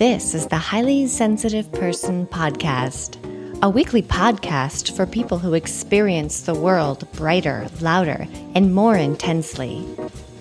[0.00, 3.18] This is the Highly Sensitive Person Podcast,
[3.60, 9.86] a weekly podcast for people who experience the world brighter, louder, and more intensely.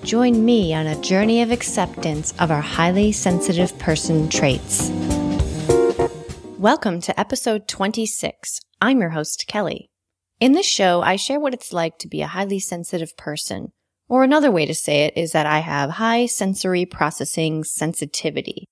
[0.06, 4.90] Join me on a journey of acceptance of our highly sensitive person traits.
[6.58, 8.62] Welcome to episode 26.
[8.80, 9.90] I'm your host, Kelly.
[10.40, 13.74] In this show, I share what it's like to be a highly sensitive person.
[14.08, 18.64] Or another way to say it is that I have high sensory processing sensitivity.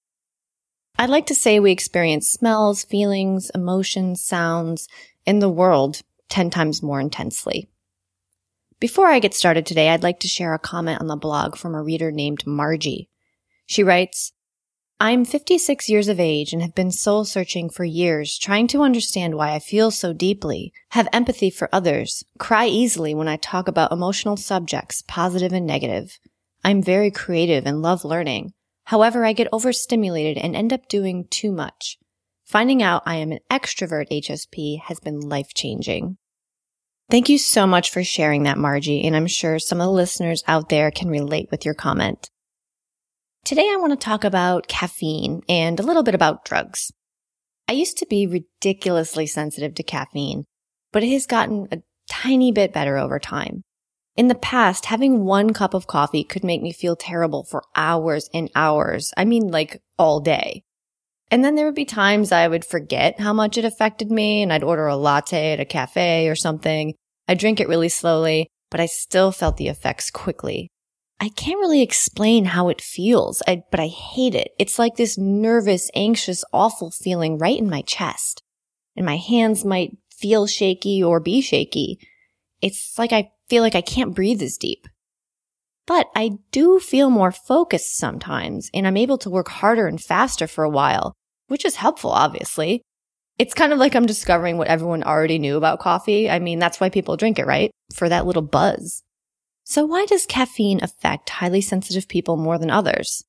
[1.00, 4.88] I'd like to say we experience smells, feelings, emotions, sounds
[5.25, 7.69] in the world 10 times more intensely.
[8.79, 11.75] Before I get started today, I'd like to share a comment on the blog from
[11.75, 13.10] a reader named Margie.
[13.68, 14.33] She writes,
[15.00, 19.36] I'm 56 years of age and have been soul searching for years, trying to understand
[19.36, 23.91] why I feel so deeply, have empathy for others, cry easily when I talk about
[23.91, 26.18] emotional subjects, positive and negative.
[26.64, 28.54] I'm very creative and love learning.
[28.87, 31.97] However, I get overstimulated and end up doing too much.
[32.45, 36.16] Finding out I am an extrovert HSP has been life changing.
[37.11, 40.41] Thank you so much for sharing that, Margie, and I'm sure some of the listeners
[40.47, 42.30] out there can relate with your comment.
[43.43, 46.89] Today I want to talk about caffeine and a little bit about drugs.
[47.67, 50.45] I used to be ridiculously sensitive to caffeine,
[50.93, 53.63] but it has gotten a tiny bit better over time.
[54.17, 58.29] In the past, having one cup of coffee could make me feel terrible for hours
[58.33, 59.13] and hours.
[59.15, 60.63] I mean, like all day.
[61.29, 64.51] And then there would be times I would forget how much it affected me and
[64.51, 66.95] I'd order a latte at a cafe or something.
[67.27, 70.67] I'd drink it really slowly, but I still felt the effects quickly.
[71.19, 74.52] I can't really explain how it feels, I, but I hate it.
[74.57, 78.41] It's like this nervous, anxious, awful feeling right in my chest.
[78.95, 81.99] And my hands might feel shaky or be shaky.
[82.61, 84.87] It's like I feel like I can't breathe as deep.
[85.85, 90.45] But I do feel more focused sometimes, and I'm able to work harder and faster
[90.45, 91.13] for a while,
[91.47, 92.81] which is helpful, obviously.
[93.39, 96.29] It's kind of like I'm discovering what everyone already knew about coffee.
[96.29, 97.71] I mean, that's why people drink it, right?
[97.93, 99.03] For that little buzz.
[99.63, 103.23] So why does caffeine affect highly sensitive people more than others?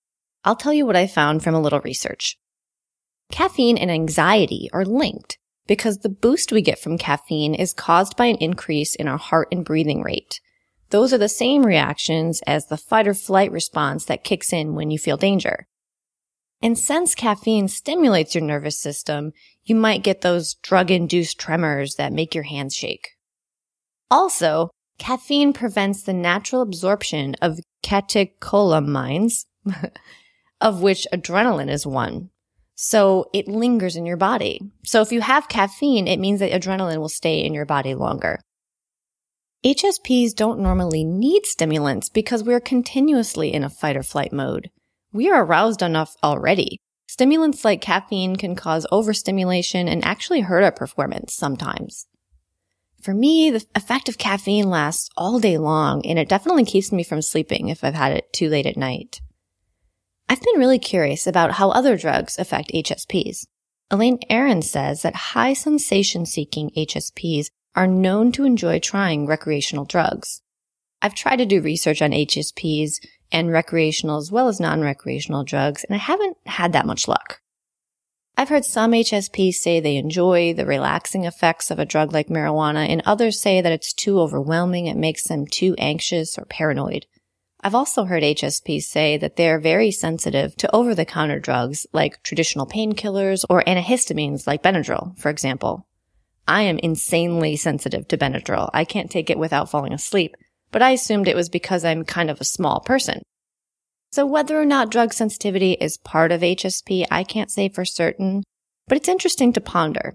[0.45, 2.37] I'll tell you what I found from a little research.
[3.31, 5.38] Caffeine and anxiety are linked
[5.69, 9.47] because the boost we get from caffeine is caused by an increase in our heart
[9.53, 10.41] and breathing rate.
[10.91, 14.91] Those are the same reactions as the fight or flight response that kicks in when
[14.91, 15.69] you feel danger.
[16.61, 19.31] And since caffeine stimulates your nervous system,
[19.63, 23.11] you might get those drug induced tremors that make your hands shake.
[24.11, 29.47] Also, Caffeine prevents the natural absorption of catecholamines,
[30.61, 32.31] of which adrenaline is one.
[32.81, 34.61] So it lingers in your body.
[34.85, 38.39] So if you have caffeine, it means that adrenaline will stay in your body longer.
[39.65, 44.71] HSPs don't normally need stimulants because we're continuously in a fight or flight mode.
[45.13, 46.79] We are aroused enough already.
[47.09, 52.07] Stimulants like caffeine can cause overstimulation and actually hurt our performance sometimes.
[53.03, 57.03] For me, the effect of caffeine lasts all day long and it definitely keeps me
[57.03, 59.21] from sleeping if I've had it too late at night.
[60.29, 63.47] I've been really curious about how other drugs affect HSPs.
[63.91, 70.43] Elaine Aron says that high sensation seeking HSPs are known to enjoy trying recreational drugs.
[71.01, 72.97] I've tried to do research on HSPs
[73.33, 77.41] and recreational as well as non-recreational drugs, and I haven't had that much luck.
[78.37, 82.87] I've heard some HSPs say they enjoy the relaxing effects of a drug like marijuana,
[82.89, 84.87] and others say that it's too overwhelming.
[84.87, 87.07] It makes them too anxious or paranoid.
[87.61, 92.23] I've also heard HSPs say that they're very sensitive to over the counter drugs like
[92.23, 95.87] traditional painkillers or antihistamines like Benadryl, for example.
[96.47, 98.71] I am insanely sensitive to Benadryl.
[98.73, 100.37] I can't take it without falling asleep,
[100.71, 103.23] but I assumed it was because I'm kind of a small person.
[104.13, 108.45] So whether or not drug sensitivity is part of HSP, I can't say for certain,
[108.87, 110.15] but it's interesting to ponder.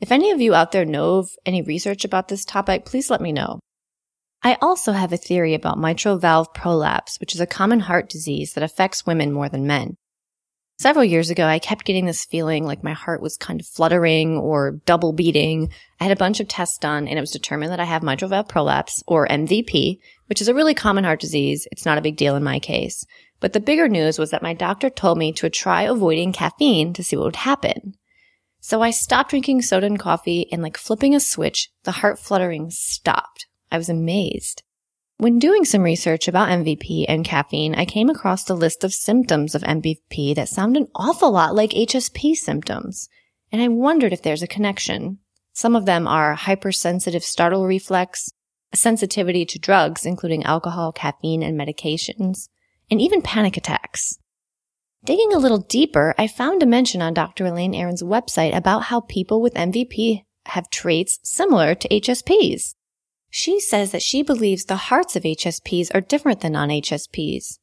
[0.00, 3.20] If any of you out there know of any research about this topic, please let
[3.20, 3.58] me know.
[4.46, 8.52] I also have a theory about mitral valve prolapse, which is a common heart disease
[8.52, 9.96] that affects women more than men.
[10.76, 14.36] Several years ago, I kept getting this feeling like my heart was kind of fluttering
[14.36, 15.70] or double beating.
[15.98, 18.28] I had a bunch of tests done and it was determined that I have mitral
[18.28, 21.66] valve prolapse or MVP, which is a really common heart disease.
[21.72, 23.06] It's not a big deal in my case.
[23.40, 27.02] But the bigger news was that my doctor told me to try avoiding caffeine to
[27.02, 27.94] see what would happen.
[28.60, 32.68] So I stopped drinking soda and coffee and like flipping a switch, the heart fluttering
[32.70, 33.46] stopped.
[33.74, 34.62] I was amazed.
[35.16, 39.56] When doing some research about MVP and caffeine, I came across a list of symptoms
[39.56, 43.08] of MVP that sound an awful lot like HSP symptoms.
[43.50, 45.18] And I wondered if there's a connection.
[45.54, 48.30] Some of them are hypersensitive startle reflex,
[48.72, 52.48] a sensitivity to drugs, including alcohol, caffeine, and medications,
[52.88, 54.20] and even panic attacks.
[55.04, 57.46] Digging a little deeper, I found a mention on Dr.
[57.46, 62.76] Elaine Aron's website about how people with MVP have traits similar to HSPs.
[63.36, 67.58] She says that she believes the hearts of HSPs are different than non-HSPs.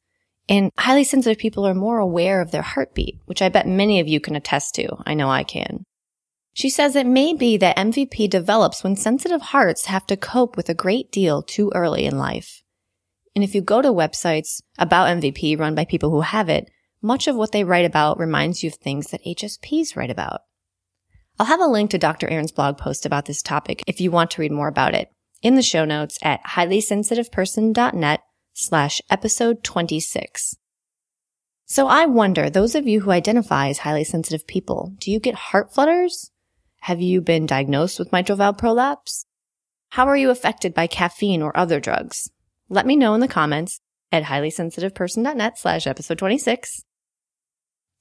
[0.46, 4.06] And highly sensitive people are more aware of their heartbeat, which I bet many of
[4.06, 4.98] you can attest to.
[5.06, 5.84] I know I can.
[6.52, 10.68] She says it may be that MVP develops when sensitive hearts have to cope with
[10.68, 12.62] a great deal too early in life.
[13.34, 16.70] And if you go to websites about MVP run by people who have it,
[17.00, 20.42] much of what they write about reminds you of things that HSPs write about.
[21.38, 22.28] I'll have a link to Dr.
[22.28, 25.08] Aron's blog post about this topic if you want to read more about it
[25.42, 28.20] in the show notes at highlysensitiveperson.net
[28.54, 30.56] slash episode 26.
[31.66, 35.34] So I wonder, those of you who identify as highly sensitive people, do you get
[35.34, 36.30] heart flutters?
[36.80, 39.24] Have you been diagnosed with mitral valve prolapse?
[39.90, 42.30] How are you affected by caffeine or other drugs?
[42.68, 43.80] Let me know in the comments
[44.10, 46.84] at highlysensitiveperson.net slash episode 26.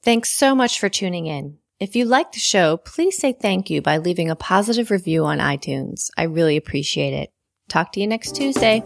[0.03, 1.60] Thanks so much for tuning in.
[1.81, 5.39] If you like the show, please say thank you by leaving a positive review on
[5.39, 6.11] iTunes.
[6.15, 7.31] I really appreciate it.
[7.69, 8.83] Talk to you next Tuesday.